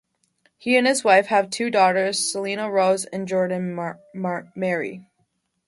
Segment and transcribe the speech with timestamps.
[0.57, 3.75] He and his wife have two daughters, Celina Rose and Jordan
[4.15, 5.05] Maree.